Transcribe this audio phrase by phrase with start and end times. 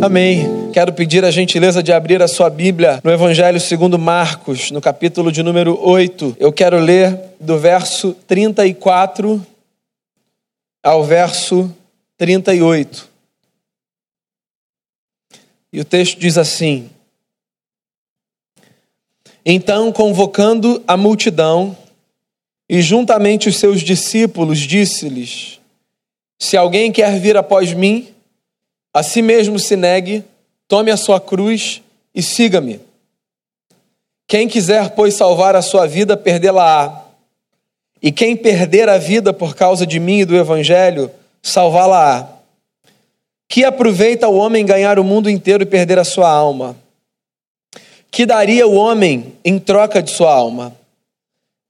[0.00, 0.70] Amém.
[0.72, 5.32] Quero pedir a gentileza de abrir a sua Bíblia no Evangelho segundo Marcos, no capítulo
[5.32, 6.36] de número 8.
[6.38, 9.44] Eu quero ler do verso 34
[10.84, 11.74] ao verso
[12.16, 13.08] 38.
[15.72, 16.88] E o texto diz assim:
[19.44, 21.76] Então, convocando a multidão
[22.68, 25.58] e juntamente os seus discípulos, disse-lhes:
[26.38, 28.14] Se alguém quer vir após mim,
[28.98, 30.24] a si mesmo se negue,
[30.66, 31.80] tome a sua cruz
[32.12, 32.80] e siga-me.
[34.26, 37.04] Quem quiser, pois, salvar a sua vida, perdê-la-á.
[38.02, 42.26] E quem perder a vida por causa de mim e do Evangelho, salvá-la-á.
[43.48, 46.76] Que aproveita o homem ganhar o mundo inteiro e perder a sua alma?
[48.10, 50.76] Que daria o homem em troca de sua alma?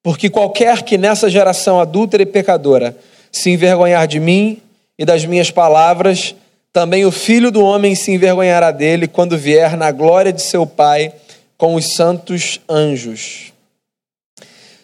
[0.03, 2.97] Porque qualquer que nessa geração adúltera e pecadora
[3.31, 4.63] se envergonhar de mim
[4.99, 6.35] e das minhas palavras,
[6.73, 11.13] também o filho do homem se envergonhará dele quando vier na glória de seu Pai
[11.57, 13.53] com os santos anjos.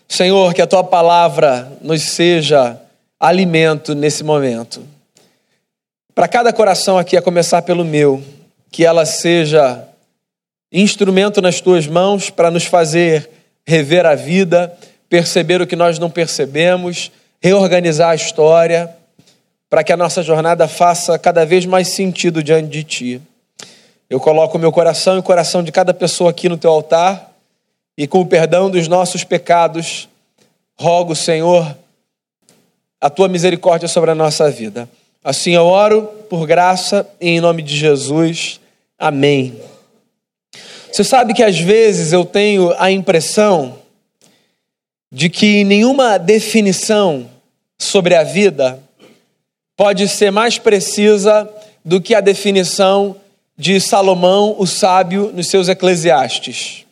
[0.09, 2.81] Senhor, que a tua palavra nos seja
[3.19, 4.85] alimento nesse momento.
[6.15, 8.23] Para cada coração aqui, a começar pelo meu,
[8.71, 9.87] que ela seja
[10.73, 13.31] instrumento nas tuas mãos para nos fazer
[13.67, 14.77] rever a vida,
[15.09, 17.11] perceber o que nós não percebemos,
[17.41, 18.95] reorganizar a história
[19.75, 23.23] para que a nossa jornada faça cada vez mais sentido diante de Ti.
[24.09, 27.33] Eu coloco o meu coração e o coração de cada pessoa aqui no Teu altar
[27.99, 30.09] e, com o perdão dos nossos pecados,
[30.79, 31.77] rogo, Senhor,
[33.01, 34.89] a Tua misericórdia sobre a nossa vida.
[35.25, 38.61] Assim eu oro por graça e em nome de Jesus.
[38.97, 39.61] Amém.
[40.93, 43.77] Você sabe que às vezes eu tenho a impressão
[45.11, 47.29] de que nenhuma definição
[47.77, 48.84] sobre a vida
[49.77, 51.49] pode ser mais precisa
[51.85, 53.17] do que a definição
[53.57, 56.85] de Salomão, o sábio, nos seus Eclesiastes.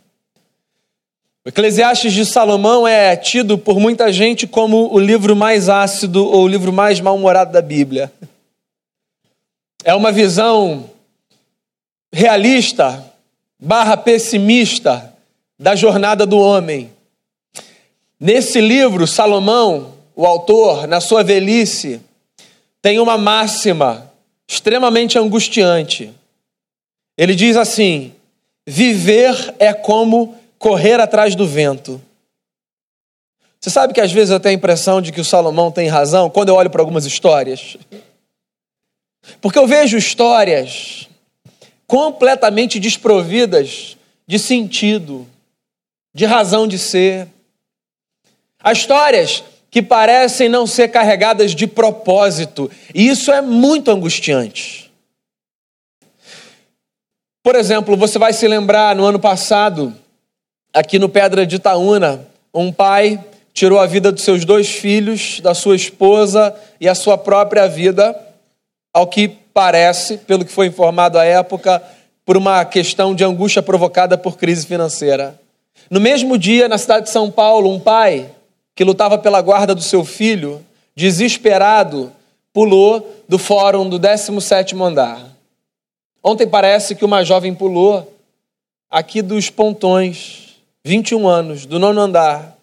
[1.44, 6.44] O Eclesiastes de Salomão é tido por muita gente como o livro mais ácido ou
[6.44, 8.12] o livro mais mal-humorado da Bíblia.
[9.84, 10.88] É uma visão
[12.12, 13.04] realista
[13.58, 15.12] barra pessimista
[15.58, 16.92] da jornada do homem.
[18.20, 22.00] Nesse livro, Salomão, o autor, na sua velhice,
[22.82, 24.12] tem uma máxima
[24.46, 26.12] extremamente angustiante.
[27.16, 28.12] Ele diz assim:
[28.66, 32.02] viver é como correr atrás do vento.
[33.60, 36.28] Você sabe que às vezes eu tenho a impressão de que o Salomão tem razão
[36.28, 37.76] quando eu olho para algumas histórias.
[39.40, 41.08] Porque eu vejo histórias
[41.86, 45.28] completamente desprovidas de sentido,
[46.12, 47.28] de razão de ser.
[48.58, 54.92] Há histórias que parecem não ser carregadas de propósito, e isso é muito angustiante.
[57.42, 59.96] Por exemplo, você vai se lembrar no ano passado,
[60.74, 63.18] aqui no Pedra de Itaúna, um pai
[63.54, 68.14] tirou a vida dos seus dois filhos, da sua esposa e a sua própria vida,
[68.92, 71.82] ao que parece, pelo que foi informado à época,
[72.26, 75.40] por uma questão de angústia provocada por crise financeira.
[75.88, 78.28] No mesmo dia, na cidade de São Paulo, um pai
[78.74, 82.12] que lutava pela guarda do seu filho, desesperado,
[82.52, 85.32] pulou do fórum do 17º andar.
[86.22, 88.16] Ontem parece que uma jovem pulou
[88.90, 92.56] aqui dos pontões, 21 anos, do nono andar.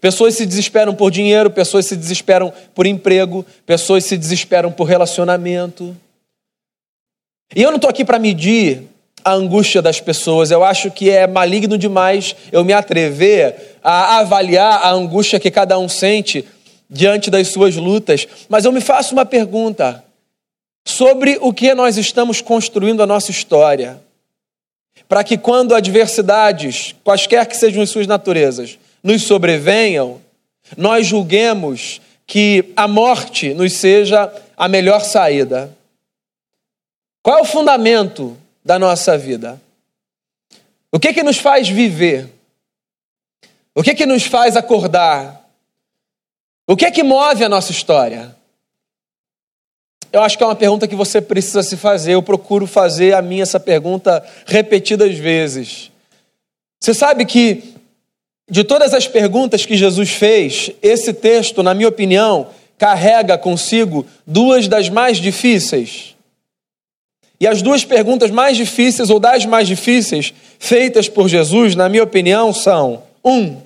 [0.00, 5.96] Pessoas se desesperam por dinheiro, pessoas se desesperam por emprego, pessoas se desesperam por relacionamento.
[7.54, 8.88] E eu não estou aqui para medir
[9.24, 10.50] a angústia das pessoas.
[10.50, 15.78] Eu acho que é maligno demais eu me atrever a avaliar a angústia que cada
[15.78, 16.44] um sente
[16.90, 18.26] diante das suas lutas.
[18.48, 20.04] Mas eu me faço uma pergunta
[20.84, 24.02] sobre o que nós estamos construindo a nossa história.
[25.08, 30.20] Para que quando adversidades, quaisquer que sejam as suas naturezas, nos sobrevenham,
[30.76, 35.70] nós julguemos que a morte nos seja a melhor saída.
[37.22, 39.62] Qual é o fundamento da nossa vida?
[40.90, 42.35] O que que nos faz viver?
[43.76, 45.46] O que que nos faz acordar?
[46.66, 48.34] O que é que move a nossa história?
[50.10, 52.14] Eu acho que é uma pergunta que você precisa se fazer.
[52.14, 55.92] Eu procuro fazer a mim essa pergunta repetidas vezes.
[56.80, 57.74] Você sabe que
[58.50, 64.68] de todas as perguntas que Jesus fez, esse texto, na minha opinião, carrega consigo duas
[64.68, 66.16] das mais difíceis.
[67.38, 72.04] E as duas perguntas mais difíceis, ou das mais difíceis, feitas por Jesus, na minha
[72.04, 73.65] opinião, são: um,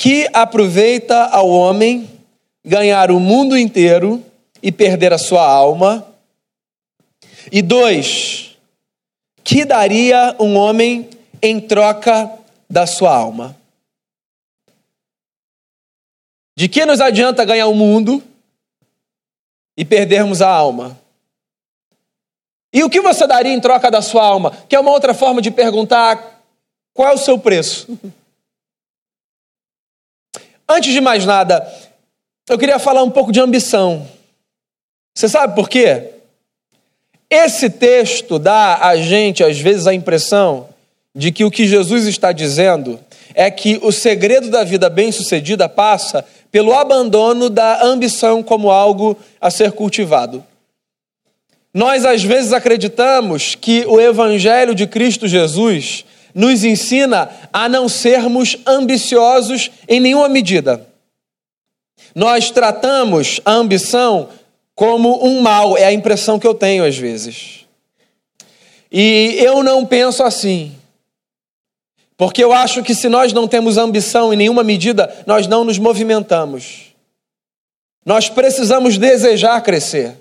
[0.00, 2.08] que aproveita ao homem
[2.64, 4.24] ganhar o mundo inteiro
[4.62, 6.06] e perder a sua alma?
[7.52, 8.56] E dois,
[9.44, 11.10] que daria um homem
[11.42, 12.32] em troca
[12.66, 13.54] da sua alma?
[16.56, 18.22] De que nos adianta ganhar o mundo
[19.76, 20.98] e perdermos a alma?
[22.72, 24.50] E o que você daria em troca da sua alma?
[24.66, 26.42] Que é uma outra forma de perguntar
[26.94, 27.86] qual é o seu preço.
[30.70, 31.68] Antes de mais nada,
[32.48, 34.06] eu queria falar um pouco de ambição.
[35.12, 36.10] Você sabe por quê?
[37.28, 40.68] Esse texto dá a gente, às vezes, a impressão
[41.12, 43.00] de que o que Jesus está dizendo
[43.34, 49.50] é que o segredo da vida bem-sucedida passa pelo abandono da ambição como algo a
[49.50, 50.44] ser cultivado.
[51.74, 58.56] Nós, às vezes, acreditamos que o Evangelho de Cristo Jesus nos ensina a não sermos
[58.66, 60.86] ambiciosos em nenhuma medida.
[62.14, 64.28] Nós tratamos a ambição
[64.74, 67.66] como um mal, é a impressão que eu tenho às vezes.
[68.90, 70.74] E eu não penso assim.
[72.16, 75.78] Porque eu acho que se nós não temos ambição em nenhuma medida, nós não nos
[75.78, 76.94] movimentamos.
[78.04, 80.16] Nós precisamos desejar crescer.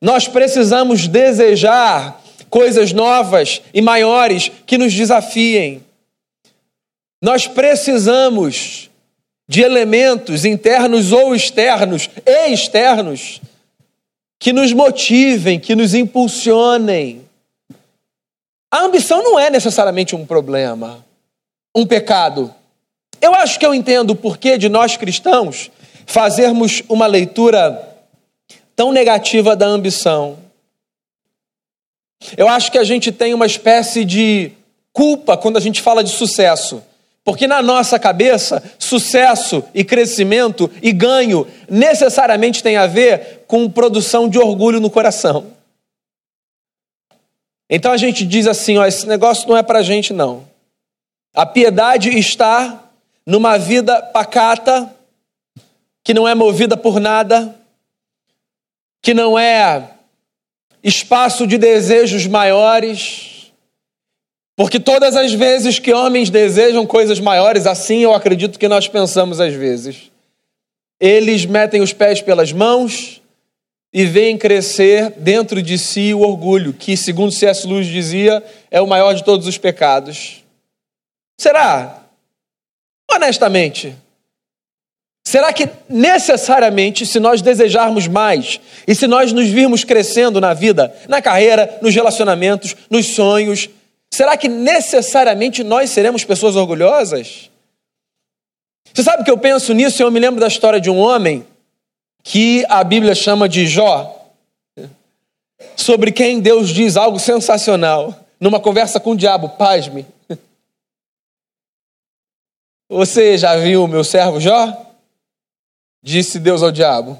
[0.00, 2.20] Nós precisamos desejar
[2.56, 5.84] coisas novas e maiores que nos desafiem.
[7.22, 8.88] Nós precisamos
[9.46, 13.42] de elementos internos ou externos e externos
[14.40, 17.28] que nos motivem, que nos impulsionem.
[18.72, 21.04] A ambição não é necessariamente um problema,
[21.76, 22.54] um pecado.
[23.20, 25.70] Eu acho que eu entendo o porquê de nós cristãos
[26.06, 27.86] fazermos uma leitura
[28.74, 30.45] tão negativa da ambição.
[32.36, 34.52] Eu acho que a gente tem uma espécie de
[34.92, 36.82] culpa quando a gente fala de sucesso.
[37.22, 44.28] Porque na nossa cabeça, sucesso e crescimento e ganho necessariamente tem a ver com produção
[44.28, 45.52] de orgulho no coração.
[47.68, 50.48] Então a gente diz assim: ó, esse negócio não é para gente, não.
[51.34, 52.84] A piedade está
[53.26, 54.94] numa vida pacata,
[56.04, 57.54] que não é movida por nada,
[59.02, 59.95] que não é
[60.86, 63.52] espaço de desejos maiores.
[64.54, 69.40] Porque todas as vezes que homens desejam coisas maiores, assim eu acredito que nós pensamos
[69.40, 70.12] às vezes.
[71.00, 73.20] Eles metem os pés pelas mãos
[73.92, 77.66] e veem crescer dentro de si o orgulho, que, segundo C.S.
[77.66, 80.44] Lewis dizia, é o maior de todos os pecados.
[81.38, 82.04] Será?
[83.10, 83.94] Honestamente,
[85.26, 90.94] Será que necessariamente, se nós desejarmos mais e se nós nos virmos crescendo na vida,
[91.08, 93.68] na carreira, nos relacionamentos, nos sonhos,
[94.08, 97.50] será que necessariamente nós seremos pessoas orgulhosas?
[98.94, 101.44] Você sabe que eu penso nisso e eu me lembro da história de um homem
[102.22, 104.30] que a Bíblia chama de Jó,
[105.74, 110.06] sobre quem Deus diz algo sensacional numa conversa com o diabo, pasme.
[112.88, 114.85] Você já viu o meu servo Jó?
[116.06, 117.18] Disse Deus ao diabo: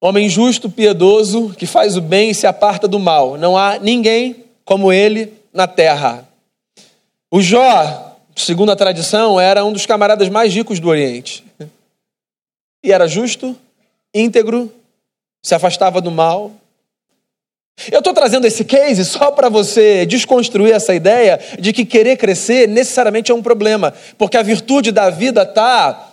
[0.00, 3.36] Homem justo, piedoso, que faz o bem e se aparta do mal.
[3.36, 6.26] Não há ninguém como ele na terra.
[7.30, 11.44] O Jó, segundo a tradição, era um dos camaradas mais ricos do Oriente.
[12.82, 13.54] E era justo,
[14.14, 14.72] íntegro,
[15.42, 16.52] se afastava do mal.
[17.92, 22.66] Eu estou trazendo esse case só para você desconstruir essa ideia de que querer crescer
[22.66, 26.07] necessariamente é um problema, porque a virtude da vida está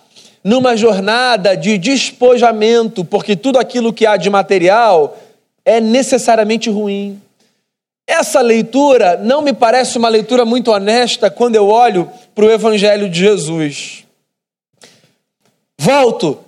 [0.45, 5.17] numa jornada de despojamento, porque tudo aquilo que há de material
[5.65, 7.19] é necessariamente ruim.
[8.05, 13.09] Essa leitura não me parece uma leitura muito honesta quando eu olho para o Evangelho
[13.09, 14.05] de Jesus.
[15.79, 16.39] Volto.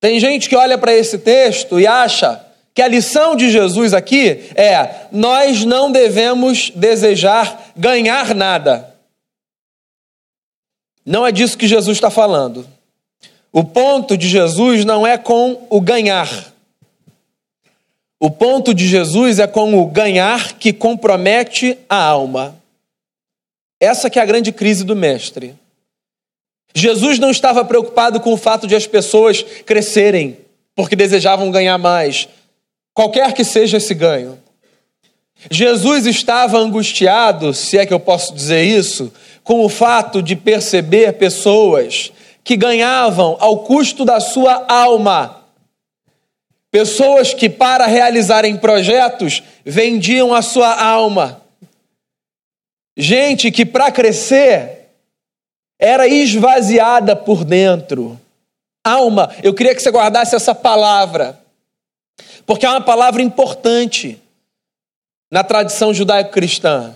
[0.00, 2.42] Tem gente que olha para esse texto e acha
[2.74, 8.94] que a lição de Jesus aqui é: nós não devemos desejar ganhar nada.
[11.04, 12.75] Não é disso que Jesus está falando.
[13.58, 16.52] O ponto de Jesus não é com o ganhar.
[18.20, 22.54] O ponto de Jesus é com o ganhar que compromete a alma.
[23.80, 25.54] Essa que é a grande crise do mestre.
[26.74, 30.36] Jesus não estava preocupado com o fato de as pessoas crescerem
[30.74, 32.28] porque desejavam ganhar mais,
[32.92, 34.38] qualquer que seja esse ganho.
[35.50, 39.10] Jesus estava angustiado, se é que eu posso dizer isso,
[39.42, 42.12] com o fato de perceber pessoas
[42.46, 45.42] que ganhavam ao custo da sua alma.
[46.70, 51.42] Pessoas que, para realizarem projetos, vendiam a sua alma.
[52.96, 54.92] Gente que, para crescer,
[55.76, 58.16] era esvaziada por dentro.
[58.86, 61.36] Alma, eu queria que você guardasse essa palavra.
[62.46, 64.22] porque é uma palavra importante
[65.32, 66.94] na tradição judaico-cristã.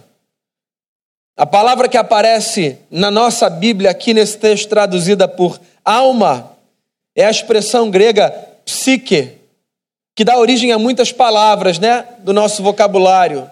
[1.36, 6.56] A palavra que aparece na nossa Bíblia, aqui nesse texto, traduzida por alma,
[7.14, 8.30] é a expressão grega
[8.64, 9.38] psique,
[10.14, 13.50] que dá origem a muitas palavras, né, do nosso vocabulário.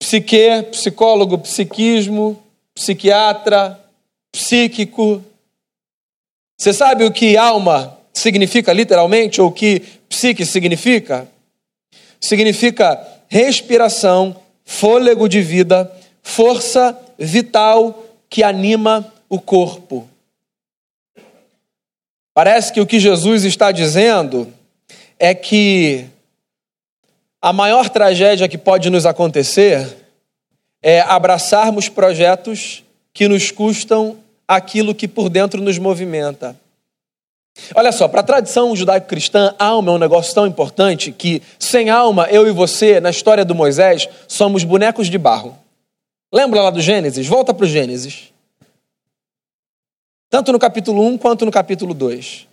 [0.00, 2.42] Psique, psicólogo, psiquismo,
[2.74, 3.80] psiquiatra,
[4.32, 5.24] psíquico.
[6.58, 11.28] Você sabe o que alma significa literalmente, ou o que psique significa?
[12.20, 15.90] Significa respiração, fôlego de vida,
[16.26, 20.08] força vital que anima o corpo.
[22.34, 24.52] Parece que o que Jesus está dizendo
[25.20, 26.04] é que
[27.40, 29.96] a maior tragédia que pode nos acontecer
[30.82, 32.82] é abraçarmos projetos
[33.14, 34.16] que nos custam
[34.48, 36.56] aquilo que por dentro nos movimenta.
[37.72, 42.26] Olha só, para a tradição judaico-cristã, alma é um negócio tão importante que, sem alma,
[42.30, 45.56] eu e você, na história do Moisés, somos bonecos de barro.
[46.32, 47.26] Lembra lá do Gênesis?
[47.26, 48.32] Volta para o Gênesis.
[50.28, 52.46] Tanto no capítulo 1 quanto no capítulo 2.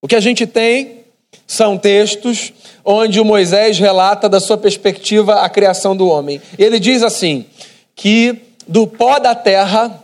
[0.00, 1.04] O que a gente tem
[1.46, 2.52] são textos
[2.84, 6.40] onde o Moisés relata da sua perspectiva a criação do homem.
[6.56, 7.46] Ele diz assim:
[7.94, 10.02] que do pó da terra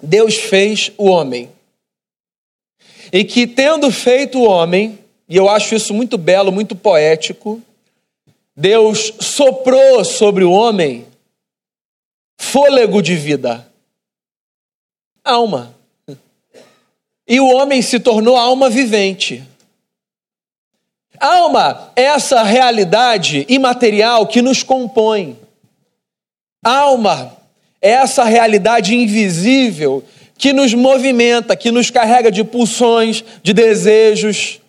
[0.00, 1.50] Deus fez o homem.
[3.12, 7.60] E que tendo feito o homem, e eu acho isso muito belo, muito poético,
[8.56, 11.07] Deus soprou sobre o homem
[12.38, 13.70] fôlego de vida,
[15.24, 15.74] alma.
[17.26, 19.44] E o homem se tornou alma vivente.
[21.20, 25.36] Alma é essa realidade imaterial que nos compõe.
[26.64, 27.36] Alma
[27.82, 30.02] é essa realidade invisível
[30.38, 34.60] que nos movimenta, que nos carrega de pulsões, de desejos,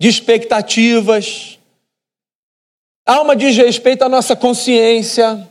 [0.00, 1.58] de expectativas.
[3.06, 5.46] Alma diz respeito à nossa consciência.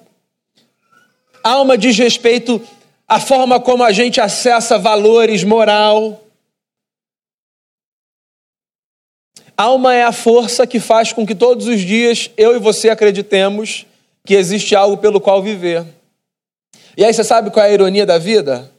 [1.49, 2.61] Alma diz respeito
[3.07, 6.23] à forma como a gente acessa valores, moral.
[9.57, 13.87] Alma é a força que faz com que todos os dias eu e você acreditemos
[14.23, 15.83] que existe algo pelo qual viver.
[16.95, 18.71] E aí você sabe qual é a ironia da vida?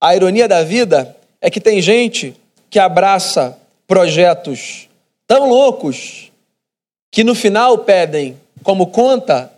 [0.00, 2.34] A ironia da vida é que tem gente
[2.70, 4.88] que abraça projetos
[5.26, 6.32] tão loucos
[7.12, 9.52] que no final pedem como conta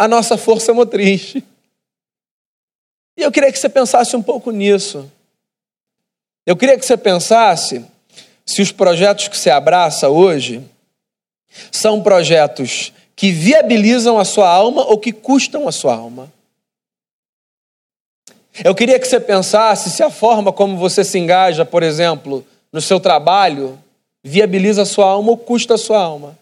[0.00, 1.34] a nossa força motriz.
[3.18, 5.12] E eu queria que você pensasse um pouco nisso.
[6.46, 7.84] Eu queria que você pensasse
[8.46, 10.66] se os projetos que você abraça hoje
[11.70, 16.32] são projetos que viabilizam a sua alma ou que custam a sua alma.
[18.64, 22.42] Eu queria que você pensasse se a forma como você se engaja, por exemplo,
[22.72, 23.78] no seu trabalho,
[24.24, 26.38] viabiliza a sua alma ou custa a sua alma.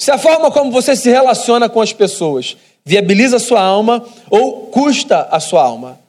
[0.00, 2.56] Se a forma como você se relaciona com as pessoas
[2.88, 6.00] viabiliza a sua alma ou custa a sua alma.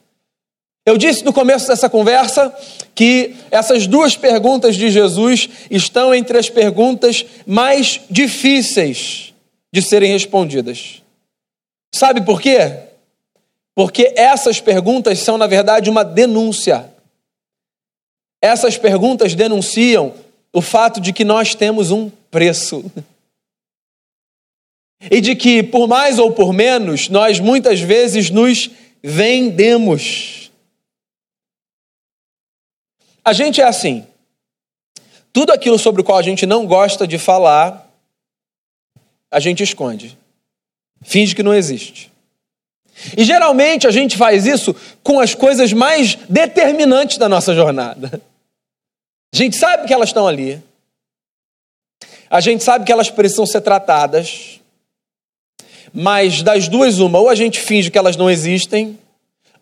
[0.86, 2.54] Eu disse no começo dessa conversa
[2.94, 9.34] que essas duas perguntas de Jesus estão entre as perguntas mais difíceis
[9.70, 11.02] de serem respondidas.
[11.94, 12.78] Sabe por quê?
[13.74, 16.90] Porque essas perguntas são, na verdade, uma denúncia.
[18.40, 20.14] Essas perguntas denunciam
[20.50, 22.90] o fato de que nós temos um preço.
[25.08, 28.70] E de que, por mais ou por menos, nós muitas vezes nos
[29.02, 30.50] vendemos.
[33.24, 34.06] A gente é assim.
[35.32, 37.88] Tudo aquilo sobre o qual a gente não gosta de falar,
[39.30, 40.18] a gente esconde.
[41.02, 42.10] Finge que não existe.
[43.16, 48.20] E geralmente a gente faz isso com as coisas mais determinantes da nossa jornada.
[49.32, 50.62] A gente sabe que elas estão ali.
[52.28, 54.59] A gente sabe que elas precisam ser tratadas.
[55.92, 58.98] Mas das duas, uma, ou a gente finge que elas não existem,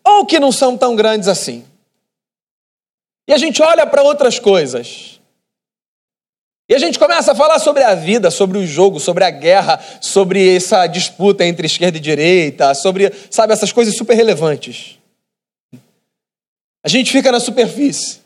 [0.03, 1.63] ou que não são tão grandes assim.
[3.27, 5.19] E a gente olha para outras coisas.
[6.67, 9.79] E a gente começa a falar sobre a vida, sobre o jogo, sobre a guerra,
[9.99, 14.99] sobre essa disputa entre esquerda e direita, sobre, sabe, essas coisas super relevantes.
[16.83, 18.19] A gente fica na superfície.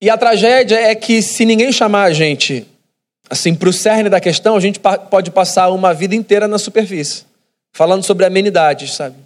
[0.00, 2.64] E a tragédia é que se ninguém chamar a gente
[3.28, 7.24] assim para o cerne da questão, a gente pode passar uma vida inteira na superfície,
[7.72, 9.16] falando sobre amenidades, sabe?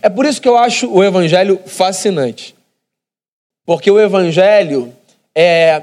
[0.00, 2.54] É por isso que eu acho o Evangelho fascinante.
[3.66, 4.94] Porque o Evangelho
[5.34, 5.82] é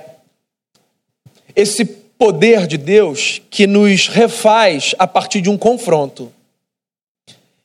[1.55, 6.31] esse poder de Deus que nos refaz a partir de um confronto.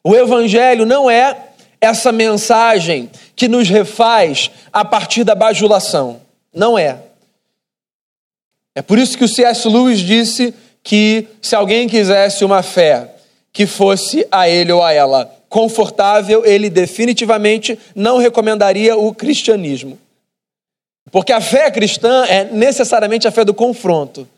[0.02, 1.36] O Evangelho não é
[1.80, 6.20] essa mensagem que nos refaz a partir da bajulação.
[6.52, 6.98] Não é.
[8.74, 9.68] É por isso que o C.S.
[9.68, 10.52] Lewis disse
[10.82, 13.14] que se alguém quisesse uma fé
[13.52, 19.96] que fosse a ele ou a ela confortável, ele definitivamente não recomendaria o cristianismo.
[21.12, 24.28] Porque a fé cristã é necessariamente a fé do confronto.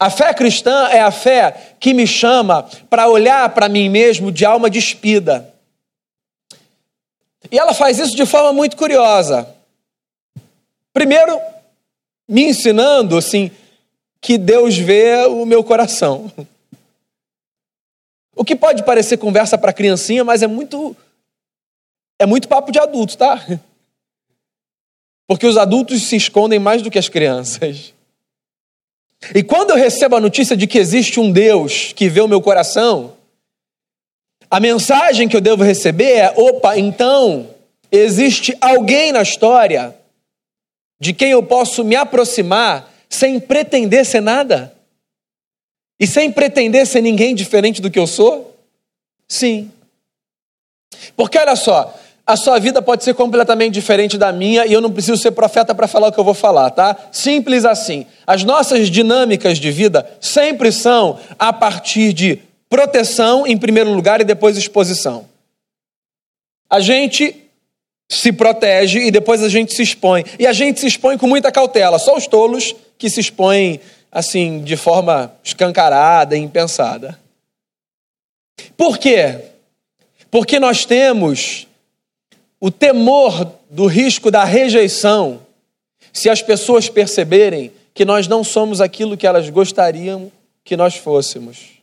[0.00, 4.46] A fé cristã é a fé que me chama para olhar para mim mesmo de
[4.46, 5.52] alma despida.
[7.50, 9.46] E ela faz isso de forma muito curiosa.
[10.92, 11.38] Primeiro,
[12.26, 13.50] me ensinando assim
[14.20, 16.30] que Deus vê o meu coração.
[18.34, 20.94] O que pode parecer conversa para criancinha, mas é muito
[22.18, 23.44] é muito papo de adulto, tá?
[25.26, 27.92] Porque os adultos se escondem mais do que as crianças.
[29.34, 32.40] E quando eu recebo a notícia de que existe um Deus que vê o meu
[32.40, 33.16] coração,
[34.50, 37.50] a mensagem que eu devo receber é: opa, então
[37.90, 39.94] existe alguém na história
[41.00, 44.74] de quem eu posso me aproximar sem pretender ser nada?
[45.98, 48.54] E sem pretender ser ninguém diferente do que eu sou?
[49.26, 49.70] Sim.
[51.16, 51.94] Porque olha só,
[52.26, 55.74] a sua vida pode ser completamente diferente da minha e eu não preciso ser profeta
[55.74, 56.96] para falar o que eu vou falar, tá?
[57.12, 58.06] Simples assim.
[58.26, 64.24] As nossas dinâmicas de vida sempre são a partir de proteção em primeiro lugar e
[64.24, 65.26] depois exposição.
[66.68, 67.44] A gente
[68.08, 70.24] se protege e depois a gente se expõe.
[70.38, 71.98] E a gente se expõe com muita cautela.
[71.98, 77.18] Só os tolos que se expõem assim de forma escancarada e impensada.
[78.76, 79.40] Por quê?
[80.30, 81.66] Porque nós temos
[82.60, 85.40] o temor do risco da rejeição
[86.12, 90.32] se as pessoas perceberem que nós não somos aquilo que elas gostariam
[90.64, 91.76] que nós fôssemos.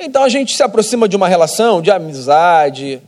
[0.00, 3.00] Então a gente se aproxima de uma relação de amizade,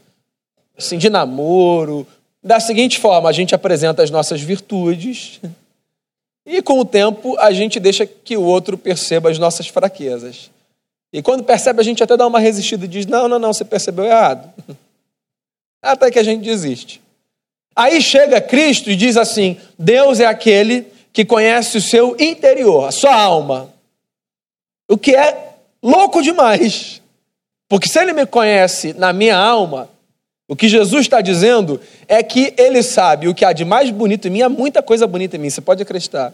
[0.76, 2.06] assim, de namoro,
[2.42, 5.40] da seguinte forma: a gente apresenta as nossas virtudes
[6.48, 10.50] e, com o tempo, a gente deixa que o outro perceba as nossas fraquezas.
[11.12, 13.64] E quando percebe, a gente até dá uma resistida e diz: Não, não, não, você
[13.64, 14.50] percebeu errado.
[15.82, 17.00] Até que a gente desiste.
[17.74, 22.90] Aí chega Cristo e diz assim: Deus é aquele que conhece o seu interior, a
[22.90, 23.72] sua alma.
[24.88, 27.00] O que é louco demais.
[27.68, 29.88] Porque se ele me conhece na minha alma,
[30.48, 34.26] o que Jesus está dizendo é que ele sabe o que há de mais bonito
[34.26, 36.32] em mim, há muita coisa bonita em mim, você pode acreditar.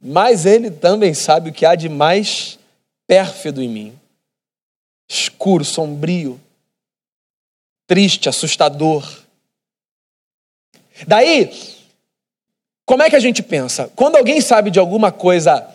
[0.00, 2.58] Mas ele também sabe o que há de mais
[3.06, 3.98] pérfido em mim,
[5.08, 6.40] escuro, sombrio
[7.86, 9.06] triste, assustador.
[11.06, 11.52] Daí,
[12.84, 13.90] como é que a gente pensa?
[13.94, 15.66] Quando alguém sabe de alguma coisa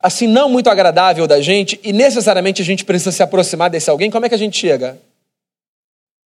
[0.00, 4.10] assim não muito agradável da gente e necessariamente a gente precisa se aproximar desse alguém,
[4.10, 4.98] como é que a gente chega?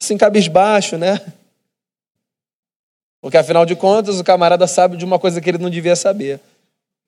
[0.00, 1.20] Assim, cabisbaixo, né?
[3.20, 6.40] Porque afinal de contas o camarada sabe de uma coisa que ele não devia saber.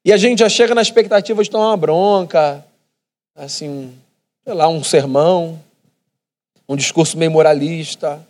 [0.05, 2.64] E a gente já chega na expectativa de tomar uma bronca,
[3.37, 3.94] assim,
[4.44, 5.61] sei lá, um sermão
[6.70, 8.24] um discurso meio moralista.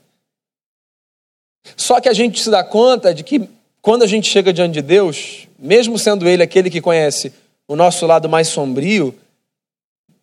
[1.76, 3.46] Só que a gente se dá conta de que
[3.82, 7.34] quando a gente chega diante de Deus, mesmo sendo Ele aquele que conhece
[7.68, 9.14] o nosso lado mais sombrio,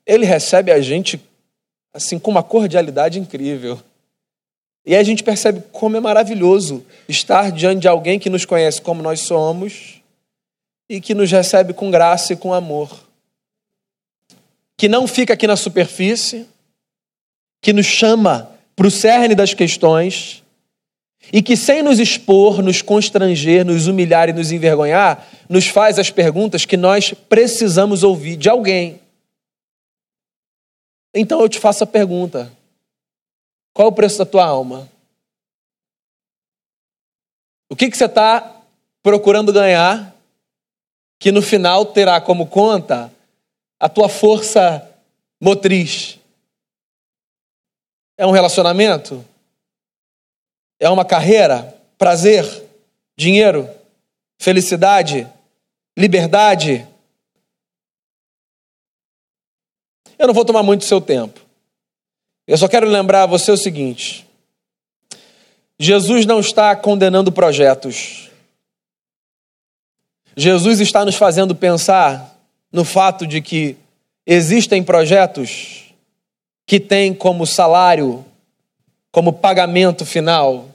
[0.03, 1.21] Ele recebe a gente
[1.93, 3.79] assim com uma cordialidade incrível.
[4.87, 8.81] E aí a gente percebe como é maravilhoso estar diante de alguém que nos conhece
[8.81, 10.01] como nós somos
[10.89, 12.97] e que nos recebe com graça e com amor.
[14.77, 16.47] Que não fica aqui na superfície,
[17.61, 20.41] que nos chama para o cerne das questões
[21.33, 26.09] e que, sem nos expor, nos constranger, nos humilhar e nos envergonhar, nos faz as
[26.09, 29.01] perguntas que nós precisamos ouvir de alguém.
[31.13, 32.55] Então eu te faço a pergunta:
[33.77, 34.89] qual o preço da tua alma?
[37.69, 38.59] O que, que você está
[39.03, 40.15] procurando ganhar
[41.19, 43.13] que no final terá como conta
[43.79, 44.83] a tua força
[45.39, 46.17] motriz?
[48.17, 49.23] É um relacionamento?
[50.79, 51.79] É uma carreira?
[51.99, 52.67] Prazer?
[53.15, 53.69] Dinheiro?
[54.39, 55.31] Felicidade?
[55.95, 56.87] Liberdade?
[60.17, 61.46] Eu não vou tomar muito seu tempo.
[62.47, 64.25] Eu só quero lembrar a você o seguinte:
[65.77, 68.31] Jesus não está condenando projetos.
[70.35, 72.39] Jesus está nos fazendo pensar
[72.71, 73.75] no fato de que
[74.25, 75.93] existem projetos
[76.65, 78.23] que tem como salário,
[79.11, 80.69] como pagamento final,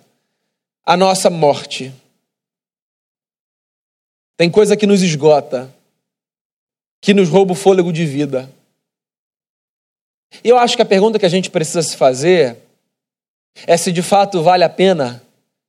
[0.85, 1.93] a nossa morte.
[4.37, 5.73] Tem coisa que nos esgota,
[7.01, 8.51] que nos rouba o fôlego de vida.
[10.43, 12.57] E eu acho que a pergunta que a gente precisa se fazer
[13.67, 15.23] é se de fato vale a pena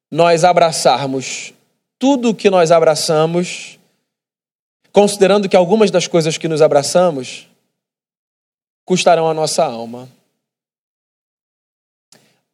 [0.10, 1.54] nós abraçarmos
[1.98, 3.80] tudo o que nós abraçamos,
[4.92, 7.48] considerando que algumas das coisas que nos abraçamos
[8.86, 10.10] custarão a nossa alma.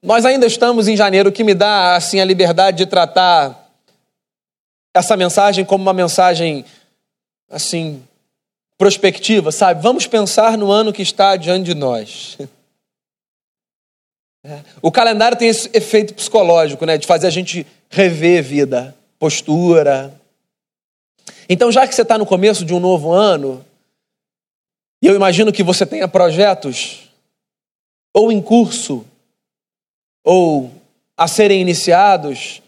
[0.01, 3.69] Nós ainda estamos em janeiro, o que me dá assim a liberdade de tratar
[4.93, 6.63] essa mensagem como uma mensagem
[7.49, 8.01] assim
[8.79, 9.83] prospectiva, sabe?
[9.83, 12.37] Vamos pensar no ano que está diante de nós.
[14.41, 14.61] É.
[14.81, 20.17] O calendário tem esse efeito psicológico, né, de fazer a gente rever vida, postura.
[21.49, 23.65] Então, já que você está no começo de um novo ano,
[25.03, 27.09] e eu imagino que você tenha projetos
[28.13, 29.05] ou em curso
[30.23, 30.71] ou
[31.17, 32.61] a serem iniciados,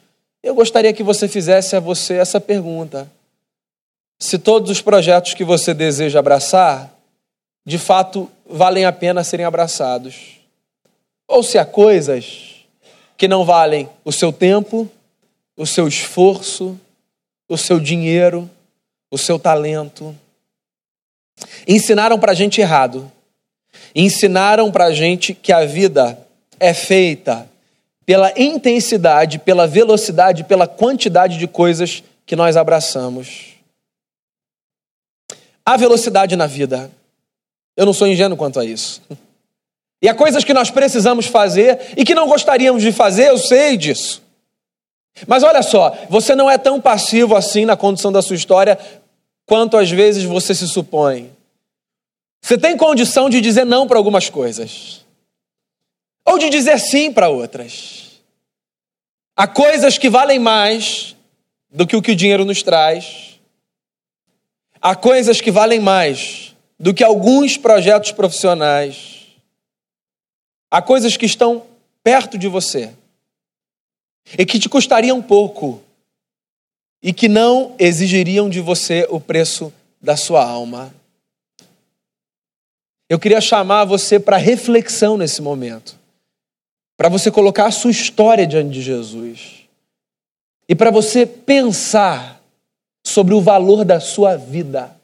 [0.43, 3.09] eu gostaria que você fizesse a você essa pergunta:
[4.21, 6.93] se todos os projetos que você deseja abraçar,
[7.65, 10.37] de fato valem a pena serem abraçados,
[11.27, 12.63] ou se há coisas
[13.17, 14.87] que não valem o seu tempo,
[15.57, 16.79] o seu esforço,
[17.49, 18.47] o seu dinheiro,
[19.09, 20.15] o seu talento.
[21.67, 23.11] Ensinaram para a gente errado.
[23.95, 26.15] Ensinaram para a gente que a vida
[26.59, 27.49] é feita
[28.05, 33.60] pela intensidade, pela velocidade, pela quantidade de coisas que nós abraçamos.
[35.65, 36.91] Há velocidade na vida.
[37.75, 39.01] Eu não sou ingênuo quanto a isso.
[40.01, 43.77] E há coisas que nós precisamos fazer e que não gostaríamos de fazer, eu sei
[43.77, 44.21] disso.
[45.27, 48.79] Mas olha só, você não é tão passivo assim na condução da sua história
[49.45, 51.31] quanto às vezes você se supõe.
[52.41, 55.05] Você tem condição de dizer não para algumas coisas
[56.25, 58.21] ou de dizer sim para outras.
[59.35, 61.15] Há coisas que valem mais
[61.69, 63.30] do que o que o dinheiro nos traz.
[64.81, 69.27] Há coisas que valem mais do que alguns projetos profissionais.
[70.71, 71.65] Há coisas que estão
[72.03, 72.91] perto de você
[74.37, 75.83] e que te custariam pouco
[77.03, 80.93] e que não exigiriam de você o preço da sua alma.
[83.07, 86.01] Eu queria chamar você para reflexão nesse momento
[86.97, 89.67] para você colocar a sua história diante de Jesus
[90.69, 92.40] e para você pensar
[93.11, 94.95] sobre o valor da sua vida.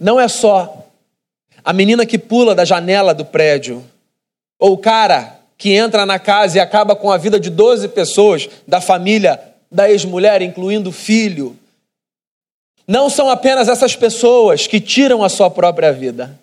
[0.00, 0.86] Não é só
[1.64, 3.84] a menina que pula da janela do prédio,
[4.58, 8.48] ou o cara que entra na casa e acaba com a vida de 12 pessoas
[8.66, 11.56] da família da ex-mulher, incluindo o filho.
[12.86, 16.38] Não são apenas essas pessoas que tiram a sua própria vida.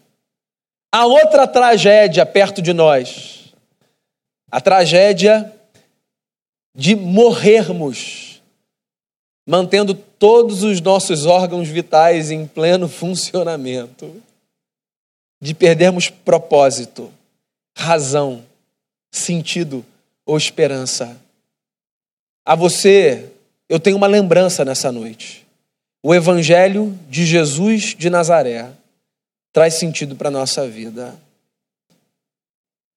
[0.91, 3.39] Há outra tragédia perto de nós
[4.51, 5.53] a tragédia
[6.75, 8.28] de morrermos,
[9.49, 14.21] mantendo todos os nossos órgãos vitais em pleno funcionamento,
[15.41, 17.11] de perdermos propósito,
[17.75, 18.45] razão,
[19.11, 19.83] sentido
[20.23, 21.19] ou esperança.
[22.45, 23.31] A você,
[23.67, 25.47] eu tenho uma lembrança nessa noite.
[26.03, 28.69] O Evangelho de Jesus de Nazaré
[29.51, 31.19] traz sentido para a nossa vida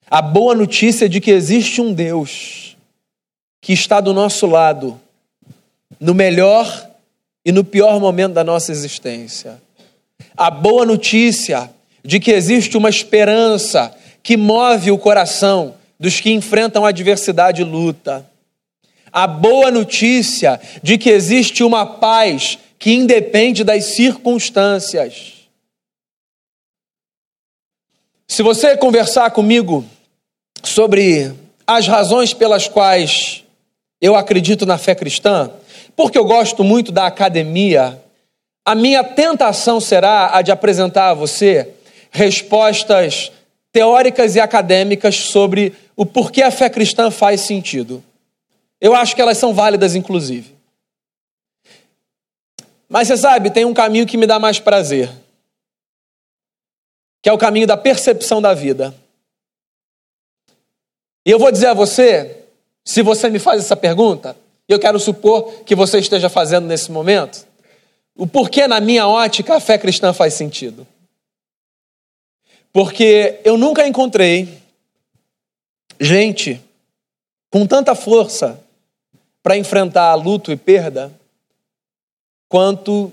[0.06, 2.76] a boa notícia de que existe um Deus
[3.62, 5.00] que está do nosso lado,
[6.02, 6.90] no melhor
[7.44, 9.62] e no pior momento da nossa existência.
[10.36, 11.70] A boa notícia
[12.04, 18.28] de que existe uma esperança que move o coração dos que enfrentam adversidade e luta.
[19.12, 25.34] A boa notícia de que existe uma paz que independe das circunstâncias.
[28.26, 29.84] Se você conversar comigo
[30.64, 31.32] sobre
[31.64, 33.44] as razões pelas quais
[34.00, 35.48] eu acredito na fé cristã,
[35.96, 38.02] porque eu gosto muito da academia,
[38.64, 41.74] a minha tentação será a de apresentar a você
[42.10, 43.32] respostas
[43.72, 48.04] teóricas e acadêmicas sobre o porquê a fé cristã faz sentido.
[48.80, 50.54] Eu acho que elas são válidas, inclusive.
[52.88, 55.10] Mas você sabe, tem um caminho que me dá mais prazer,
[57.22, 58.94] que é o caminho da percepção da vida.
[61.24, 62.44] E eu vou dizer a você,
[62.84, 64.36] se você me faz essa pergunta,
[64.68, 67.46] eu quero supor que você esteja fazendo nesse momento,
[68.14, 70.86] o porquê, na minha ótica, a fé cristã faz sentido.
[72.72, 74.60] Porque eu nunca encontrei
[76.00, 76.60] gente
[77.50, 78.62] com tanta força
[79.42, 81.12] para enfrentar luto e perda
[82.48, 83.12] quanto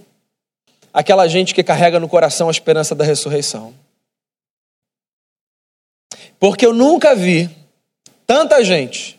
[0.94, 3.74] aquela gente que carrega no coração a esperança da ressurreição.
[6.40, 7.50] Porque eu nunca vi
[8.26, 9.19] tanta gente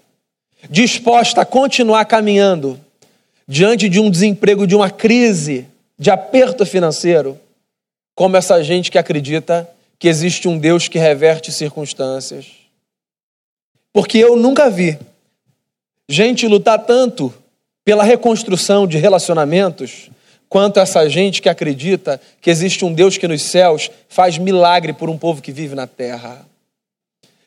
[0.68, 2.78] disposta a continuar caminhando
[3.46, 5.66] diante de um desemprego, de uma crise,
[5.98, 7.38] de aperto financeiro,
[8.14, 9.68] como essa gente que acredita
[9.98, 12.46] que existe um Deus que reverte circunstâncias.
[13.92, 14.98] Porque eu nunca vi
[16.08, 17.32] gente lutar tanto
[17.84, 20.10] pela reconstrução de relacionamentos
[20.48, 25.08] quanto essa gente que acredita que existe um Deus que nos céus faz milagre por
[25.08, 26.44] um povo que vive na terra.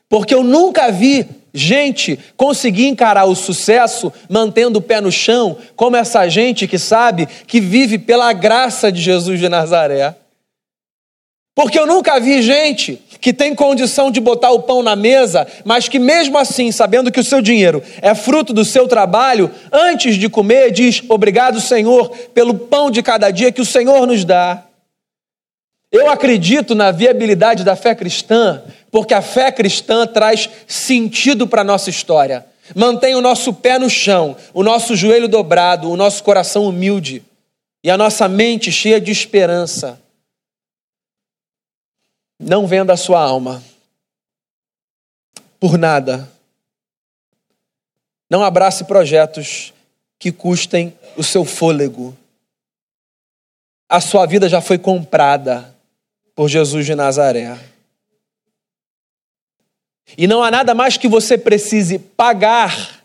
[0.10, 5.96] Porque eu nunca vi gente conseguir encarar o sucesso mantendo o pé no chão, como
[5.96, 10.16] essa gente que sabe que vive pela graça de Jesus de Nazaré.
[11.56, 15.88] Porque eu nunca vi gente que tem condição de botar o pão na mesa, mas
[15.88, 20.28] que mesmo assim, sabendo que o seu dinheiro é fruto do seu trabalho, antes de
[20.28, 24.64] comer, diz: Obrigado, Senhor, pelo pão de cada dia que o Senhor nos dá.
[25.94, 31.64] Eu acredito na viabilidade da fé cristã, porque a fé cristã traz sentido para a
[31.64, 32.44] nossa história.
[32.76, 37.24] Mantém o nosso pé no chão, o nosso joelho dobrado, o nosso coração humilde
[37.84, 40.02] e a nossa mente cheia de esperança
[42.40, 43.64] não venda a sua alma
[45.60, 46.28] por nada.
[48.30, 49.74] Não abrace projetos
[50.18, 52.18] que custem o seu fôlego.
[53.88, 55.73] A sua vida já foi comprada
[56.36, 57.58] por Jesus de Nazaré.
[60.18, 63.04] E não há nada mais que você precise pagar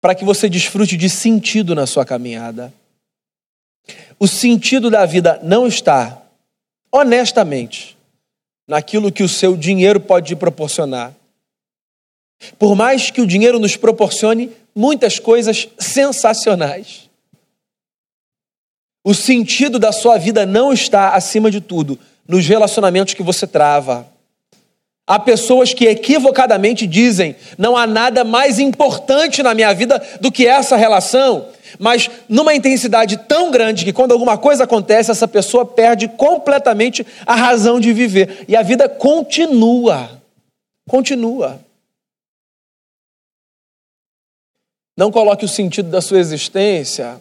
[0.00, 2.72] para que você desfrute de sentido na sua caminhada.
[4.18, 6.22] O sentido da vida não está
[6.92, 7.96] honestamente
[8.66, 11.14] naquilo que o seu dinheiro pode te proporcionar.
[12.58, 17.07] Por mais que o dinheiro nos proporcione muitas coisas sensacionais,
[19.04, 24.06] o sentido da sua vida não está, acima de tudo, nos relacionamentos que você trava.
[25.06, 30.46] Há pessoas que equivocadamente dizem: não há nada mais importante na minha vida do que
[30.46, 31.46] essa relação
[31.78, 37.34] mas numa intensidade tão grande que quando alguma coisa acontece, essa pessoa perde completamente a
[37.34, 38.44] razão de viver.
[38.48, 40.22] E a vida continua.
[40.88, 41.60] Continua.
[44.96, 47.20] Não coloque o sentido da sua existência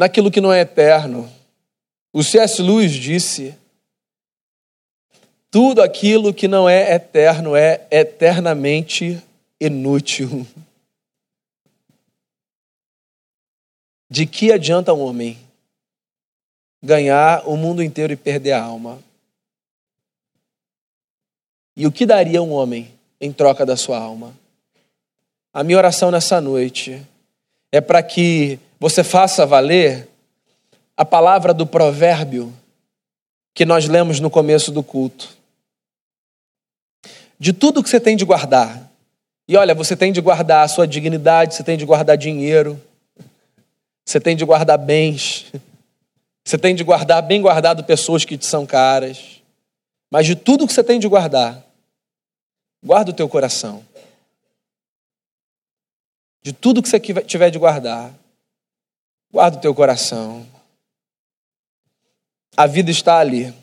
[0.00, 1.30] naquilo que não é eterno.
[2.10, 2.62] O C.S.
[2.62, 3.54] Lewis disse:
[5.50, 9.22] tudo aquilo que não é eterno é eternamente
[9.60, 10.46] inútil.
[14.08, 15.38] De que adianta um homem
[16.82, 18.98] ganhar o mundo inteiro e perder a alma?
[21.76, 24.34] E o que daria um homem em troca da sua alma?
[25.52, 27.06] A minha oração nessa noite
[27.70, 30.08] é para que você faça valer
[30.96, 32.52] a palavra do provérbio
[33.54, 35.28] que nós lemos no começo do culto.
[37.38, 38.90] De tudo que você tem de guardar.
[39.46, 42.80] E olha, você tem de guardar a sua dignidade, você tem de guardar dinheiro,
[44.04, 45.52] você tem de guardar bens.
[46.44, 49.42] Você tem de guardar bem guardado pessoas que te são caras.
[50.10, 51.62] Mas de tudo que você tem de guardar,
[52.82, 53.84] guarda o teu coração.
[56.42, 58.12] De tudo que você tiver de guardar,
[59.32, 60.46] guarda o teu coração.
[62.56, 63.54] A vida está ali.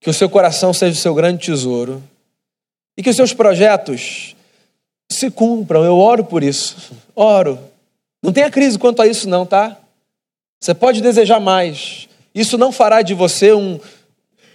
[0.00, 2.02] Que o seu coração seja o seu grande tesouro.
[2.96, 4.34] E que os seus projetos
[5.10, 5.84] se cumpram.
[5.84, 6.92] Eu oro por isso.
[7.14, 7.58] Oro.
[8.22, 9.76] Não tenha crise quanto a isso, não, tá?
[10.60, 12.08] Você pode desejar mais.
[12.34, 13.78] Isso não fará de você um,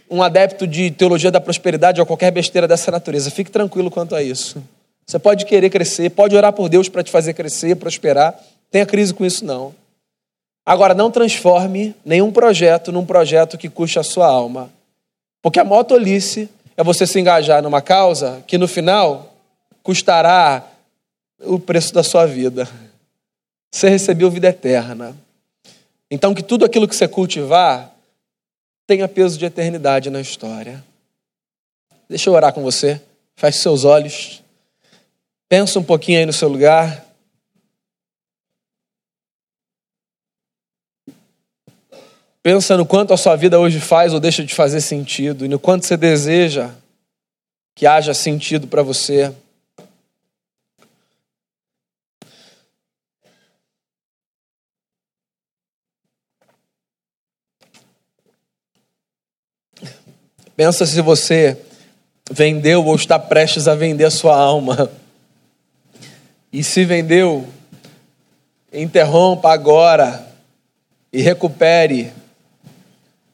[0.10, 3.32] um adepto de teologia da prosperidade ou qualquer besteira dessa natureza.
[3.32, 4.62] Fique tranquilo quanto a isso.
[5.06, 8.38] Você pode querer crescer, pode orar por Deus para te fazer crescer, prosperar.
[8.72, 9.74] Tenha crise com isso, não.
[10.65, 14.71] Agora, não transforme nenhum projeto num projeto que custe a sua alma.
[15.41, 19.36] Porque a maior tolice é você se engajar numa causa que no final
[19.82, 20.65] custará
[21.41, 22.69] o preço da sua vida
[23.73, 25.17] você recebeu vida eterna.
[26.12, 27.91] Então, que tudo aquilo que você cultivar
[28.86, 30.84] tenha peso de eternidade na história.
[32.08, 33.02] Deixa eu orar com você.
[33.36, 34.43] Feche seus olhos.
[35.49, 37.04] Pensa um pouquinho aí no seu lugar.
[42.43, 45.58] Pensa no quanto a sua vida hoje faz ou deixa de fazer sentido e no
[45.58, 46.71] quanto você deseja
[47.73, 49.34] que haja sentido para você.
[60.53, 61.58] Pensa se você
[62.29, 64.91] vendeu ou está prestes a vender a sua alma.
[66.51, 67.47] E se vendeu,
[68.71, 70.27] interrompa agora
[71.12, 72.12] e recupere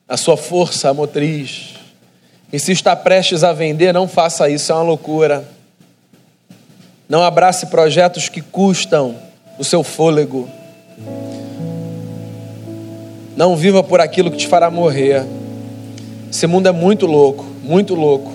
[0.09, 1.75] a sua força motriz.
[2.51, 5.47] E se está prestes a vender, não faça isso, é uma loucura.
[7.07, 9.15] Não abrace projetos que custam
[9.59, 10.49] o seu fôlego.
[13.37, 15.25] Não viva por aquilo que te fará morrer.
[16.31, 18.31] Esse mundo é muito louco, muito louco.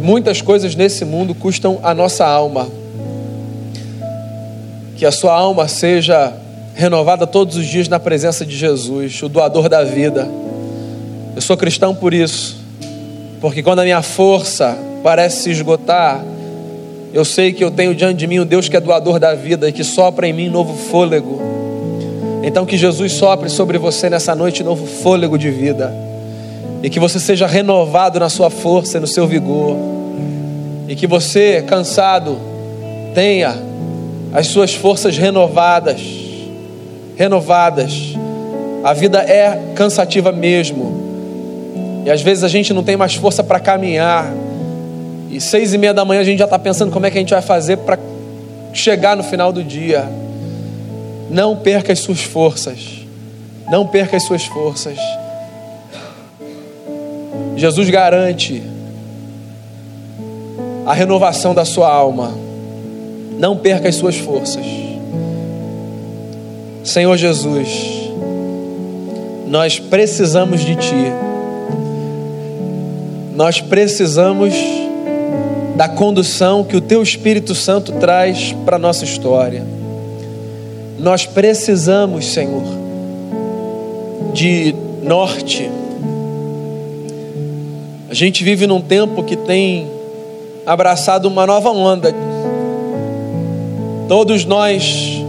[0.00, 2.68] muitas coisas nesse mundo custam a nossa alma.
[4.96, 6.32] Que a sua alma seja
[6.74, 10.28] renovada todos os dias na presença de Jesus, o doador da vida.
[11.34, 12.56] Eu sou cristão por isso,
[13.40, 16.24] porque quando a minha força parece se esgotar,
[17.12, 19.68] eu sei que eu tenho diante de mim o Deus que é doador da vida
[19.68, 21.40] e que sopra em mim novo fôlego.
[22.42, 25.92] Então que Jesus sopre sobre você nessa noite novo fôlego de vida.
[26.82, 29.76] E que você seja renovado na sua força e no seu vigor.
[30.88, 32.38] E que você, cansado,
[33.14, 33.56] tenha
[34.32, 36.21] as suas forças renovadas.
[37.16, 38.14] Renovadas.
[38.82, 41.02] A vida é cansativa mesmo.
[42.04, 44.32] E às vezes a gente não tem mais força para caminhar.
[45.30, 47.20] E seis e meia da manhã a gente já está pensando como é que a
[47.20, 47.98] gente vai fazer para
[48.72, 50.08] chegar no final do dia.
[51.30, 53.02] Não perca as suas forças.
[53.70, 54.98] Não perca as suas forças.
[57.56, 58.62] Jesus garante
[60.84, 62.34] a renovação da sua alma.
[63.38, 64.64] Não perca as suas forças.
[66.84, 67.68] Senhor Jesus,
[69.46, 71.12] nós precisamos de Ti.
[73.36, 74.52] Nós precisamos
[75.76, 79.64] da condução que o Teu Espírito Santo traz para a nossa história.
[80.98, 82.64] Nós precisamos, Senhor,
[84.32, 85.70] de norte.
[88.10, 89.88] A gente vive num tempo que tem
[90.66, 92.12] abraçado uma nova onda.
[94.08, 95.21] Todos nós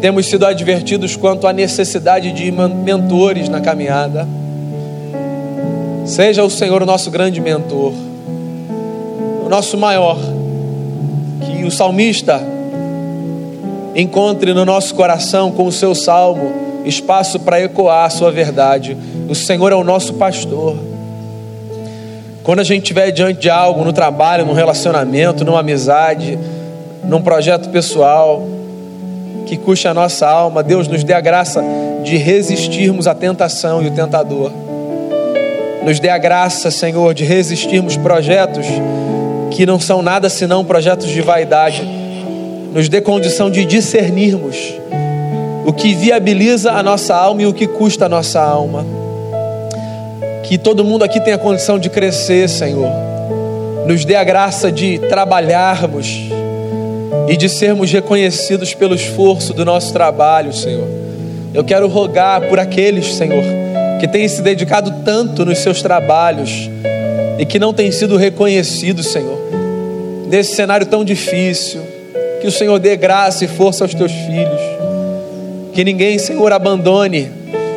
[0.00, 4.26] temos sido advertidos quanto à necessidade de mentores na caminhada.
[6.04, 7.92] Seja o Senhor o nosso grande mentor,
[9.44, 10.18] o nosso maior,
[11.40, 12.40] que o salmista
[13.94, 16.52] encontre no nosso coração com o seu salmo
[16.84, 18.96] espaço para ecoar a sua verdade.
[19.28, 20.76] O Senhor é o nosso pastor.
[22.44, 26.38] Quando a gente estiver diante de algo no trabalho, no relacionamento, numa amizade,
[27.02, 28.46] num projeto pessoal
[29.44, 31.62] que custe a nossa alma, Deus nos dê a graça
[32.02, 34.50] de resistirmos à tentação e o tentador
[35.86, 38.66] nos dê a graça, Senhor, de resistirmos projetos
[39.52, 41.80] que não são nada senão projetos de vaidade.
[42.74, 44.74] Nos dê condição de discernirmos
[45.64, 48.84] o que viabiliza a nossa alma e o que custa a nossa alma.
[50.42, 52.90] Que todo mundo aqui tenha condição de crescer, Senhor.
[53.86, 56.08] Nos dê a graça de trabalharmos
[57.28, 60.86] e de sermos reconhecidos pelo esforço do nosso trabalho, Senhor.
[61.52, 63.42] Eu quero rogar por aqueles, Senhor,
[63.98, 66.70] que tem se dedicado tanto nos seus trabalhos
[67.38, 69.38] e que não tem sido reconhecido, Senhor,
[70.28, 71.80] nesse cenário tão difícil.
[72.40, 74.60] Que o Senhor dê graça e força aos teus filhos.
[75.72, 77.30] Que ninguém, Senhor, abandone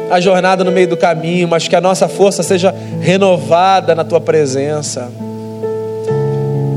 [0.09, 4.19] a jornada no meio do caminho, mas que a nossa força seja renovada na tua
[4.19, 5.09] presença.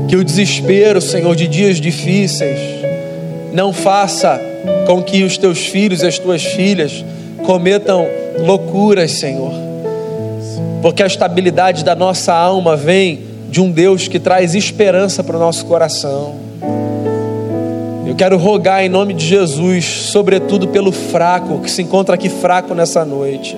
[0.07, 2.59] Que o desespero, Senhor, de dias difíceis
[3.53, 4.41] não faça
[4.87, 7.05] com que os teus filhos e as tuas filhas
[7.45, 8.07] cometam
[8.39, 9.53] loucuras, Senhor.
[10.81, 15.39] Porque a estabilidade da nossa alma vem de um Deus que traz esperança para o
[15.39, 16.35] nosso coração.
[18.05, 22.73] Eu quero rogar em nome de Jesus, sobretudo pelo fraco que se encontra aqui fraco
[22.75, 23.55] nessa noite.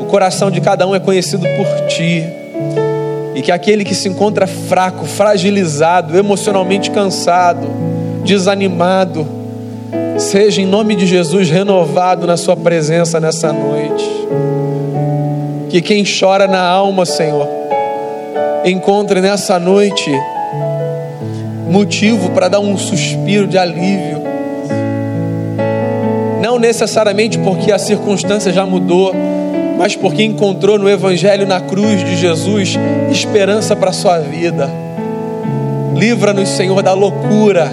[0.00, 2.24] O coração de cada um é conhecido por ti.
[3.34, 7.66] E que aquele que se encontra fraco, fragilizado, emocionalmente cansado,
[8.24, 9.26] desanimado,
[10.18, 14.08] seja em nome de Jesus renovado na Sua presença nessa noite.
[15.68, 17.48] Que quem chora na alma, Senhor,
[18.64, 20.10] encontre nessa noite
[21.68, 24.22] motivo para dar um suspiro de alívio.
[26.40, 29.12] Não necessariamente porque a circunstância já mudou,
[29.84, 32.74] mas porque encontrou no Evangelho na cruz de Jesus
[33.10, 34.66] esperança para a sua vida.
[35.94, 37.70] Livra-nos, Senhor, da loucura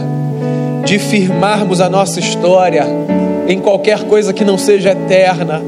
[0.83, 2.85] de firmarmos a nossa história
[3.47, 5.61] em qualquer coisa que não seja eterna.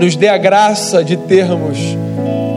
[0.00, 1.76] Nos dê a graça de termos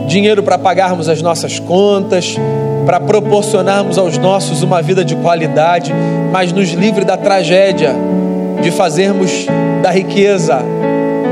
[0.08, 2.38] dinheiro para pagarmos as nossas contas,
[2.86, 5.94] para proporcionarmos aos nossos uma vida de qualidade,
[6.32, 7.94] mas nos livre da tragédia
[8.62, 9.46] de fazermos
[9.84, 10.64] da riqueza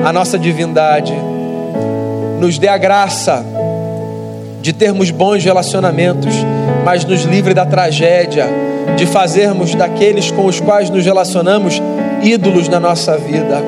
[0.05, 1.13] a nossa divindade.
[2.39, 3.43] Nos dê a graça
[4.61, 6.33] de termos bons relacionamentos,
[6.83, 8.47] mas nos livre da tragédia
[8.95, 11.81] de fazermos daqueles com os quais nos relacionamos
[12.23, 13.61] ídolos na nossa vida.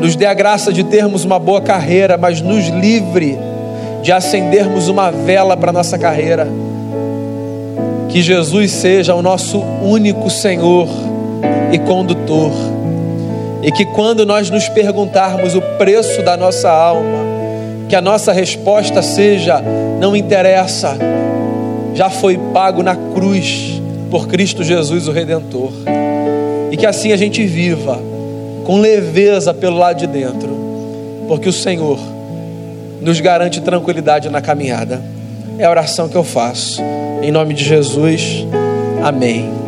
[0.00, 3.38] Nos dê a graça de termos uma boa carreira, mas nos livre
[4.02, 6.46] de acendermos uma vela para nossa carreira.
[8.08, 10.88] Que Jesus seja o nosso único Senhor
[11.72, 12.52] e condutor.
[13.64, 17.34] E que quando nós nos perguntarmos o preço da nossa alma,
[17.88, 19.62] Que a nossa resposta seja:
[20.00, 20.96] não interessa,
[21.94, 25.70] já foi pago na cruz por Cristo Jesus, o Redentor.
[26.70, 28.00] E que assim a gente viva
[28.64, 30.48] com leveza pelo lado de dentro,
[31.28, 31.98] porque o Senhor
[33.00, 35.00] nos garante tranquilidade na caminhada.
[35.58, 36.82] É a oração que eu faço.
[37.22, 38.46] Em nome de Jesus,
[39.04, 39.63] amém.